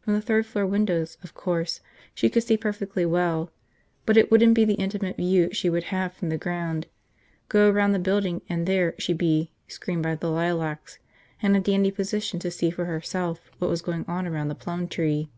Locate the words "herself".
12.86-13.48